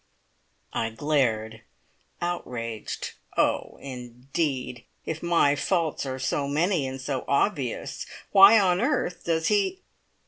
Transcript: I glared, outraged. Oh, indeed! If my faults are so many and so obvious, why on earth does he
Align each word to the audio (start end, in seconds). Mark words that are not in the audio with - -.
I 0.73 0.89
glared, 0.89 1.61
outraged. 2.23 3.11
Oh, 3.37 3.77
indeed! 3.81 4.83
If 5.05 5.21
my 5.21 5.55
faults 5.55 6.07
are 6.07 6.17
so 6.17 6.47
many 6.47 6.87
and 6.87 6.99
so 6.99 7.23
obvious, 7.27 8.07
why 8.31 8.57
on 8.59 8.81
earth 8.81 9.25
does 9.25 9.49
he 9.49 9.81